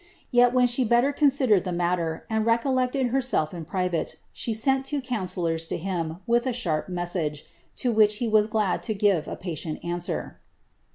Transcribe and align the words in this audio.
Tel 0.33 0.49
when 0.49 0.65
she 0.65 0.83
heller 0.85 1.13
considered 1.15 1.63
the 1.63 1.69
malter, 1.69 2.23
and 2.27 2.43
tfcol 2.43 2.73
leciej 2.73 3.11
herself 3.11 3.53
in 3.53 3.65
privaie, 3.65 4.15
she 4.33 4.55
»ent 4.65 4.83
two 4.83 4.99
councillors 4.99 5.67
to 5.67 5.77
hjni, 5.77 6.19
with 6.25 6.47
a 6.47 6.53
sharp 6.53 6.89
message, 6.89 7.45
to 7.75 7.91
which 7.91 8.15
he 8.15 8.27
was 8.27 8.47
glad 8.47 8.81
to 8.81 8.95
give 8.95 9.27
a 9.27 9.35
patient 9.35 9.77
answer." 9.85 10.39